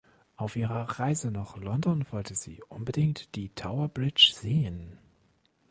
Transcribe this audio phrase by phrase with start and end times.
[0.35, 4.97] Auf ihrer Reise nach London wollte sie unbedingt die Towerbridge sehen.